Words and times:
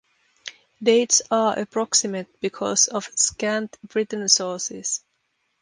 Dates 0.81 1.21
are 1.29 1.59
approximate 1.59 2.39
because 2.41 2.87
of 2.87 3.11
scant 3.13 3.77
written 3.93 4.27
sources. 4.29 5.03